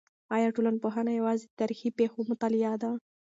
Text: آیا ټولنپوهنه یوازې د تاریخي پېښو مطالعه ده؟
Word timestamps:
آیا 0.35 0.49
ټولنپوهنه 0.55 1.11
یوازې 1.19 1.43
د 1.47 1.51
تاریخي 1.59 1.89
پېښو 1.99 2.19
مطالعه 2.31 2.73
ده؟ 2.81 2.91